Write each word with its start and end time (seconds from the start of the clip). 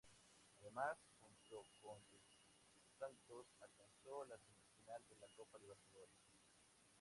Además, 0.61 0.97
junto 1.19 1.63
con 1.79 1.99
el 2.11 2.81
Santos 2.97 3.45
alcanzó 3.59 4.25
la 4.25 4.39
semifinal 4.39 5.07
de 5.07 5.15
la 5.17 5.27
Copa 5.35 5.59
Libertadores. 5.59 6.15